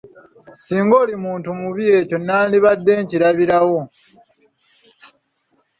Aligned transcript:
Singa 0.63 0.95
oli 1.03 1.15
muntu 1.25 1.47
mubi 1.59 1.85
ekyo 1.99 2.15
nnaalibadde 2.19 2.93
nkirabirawo. 3.01 3.79